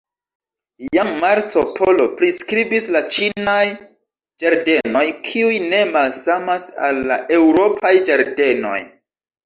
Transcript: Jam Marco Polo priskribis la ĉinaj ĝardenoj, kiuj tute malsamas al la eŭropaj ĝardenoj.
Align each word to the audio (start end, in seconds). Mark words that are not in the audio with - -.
Jam 0.95 1.11
Marco 1.23 1.63
Polo 1.75 2.07
priskribis 2.21 2.89
la 2.97 3.03
ĉinaj 3.17 3.61
ĝardenoj, 4.45 5.07
kiuj 5.31 5.55
tute 5.63 5.85
malsamas 5.95 6.69
al 6.89 7.07
la 7.13 7.23
eŭropaj 7.41 7.97
ĝardenoj. 8.13 8.79